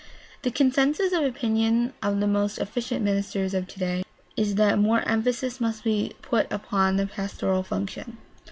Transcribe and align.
The 0.41 0.49
consensus 0.49 1.13
of 1.13 1.23
opinion 1.23 1.93
of 2.01 2.19
the 2.19 2.25
most 2.25 2.57
efficient 2.57 3.03
ministers 3.05 3.53
of 3.53 3.67
today 3.67 4.03
is 4.35 4.55
that 4.55 4.79
more 4.79 5.07
emphasis 5.07 5.61
must 5.61 5.83
be 5.83 6.13
put 6.23 6.51
upon 6.51 6.95
the 6.95 7.05
pastoral 7.05 7.61
function. 7.61 8.17